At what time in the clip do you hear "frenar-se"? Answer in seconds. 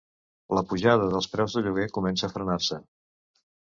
2.37-2.85